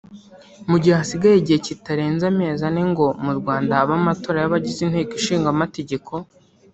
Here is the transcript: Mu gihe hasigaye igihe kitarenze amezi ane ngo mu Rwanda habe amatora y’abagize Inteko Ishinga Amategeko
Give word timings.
Mu 0.69 0.75
gihe 0.81 0.95
hasigaye 0.99 1.35
igihe 1.37 1.59
kitarenze 1.67 2.23
amezi 2.31 2.61
ane 2.69 2.83
ngo 2.91 3.05
mu 3.23 3.31
Rwanda 3.39 3.71
habe 3.77 3.91
amatora 3.99 4.37
y’abagize 4.39 4.79
Inteko 4.83 5.13
Ishinga 5.19 5.47
Amategeko 5.55 6.11